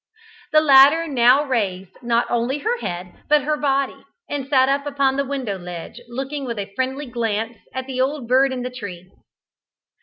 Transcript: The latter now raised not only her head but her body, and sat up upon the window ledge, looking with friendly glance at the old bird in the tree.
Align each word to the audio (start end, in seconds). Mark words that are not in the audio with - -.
The 0.51 0.61
latter 0.61 1.05
now 1.07 1.43
raised 1.43 2.01
not 2.01 2.25
only 2.31 2.57
her 2.57 2.79
head 2.79 3.19
but 3.29 3.43
her 3.43 3.55
body, 3.55 4.03
and 4.27 4.47
sat 4.47 4.67
up 4.67 4.87
upon 4.87 5.15
the 5.15 5.23
window 5.23 5.59
ledge, 5.59 6.01
looking 6.07 6.43
with 6.43 6.57
friendly 6.73 7.05
glance 7.05 7.59
at 7.71 7.85
the 7.85 8.01
old 8.01 8.27
bird 8.27 8.51
in 8.51 8.63
the 8.63 8.71
tree. 8.71 9.11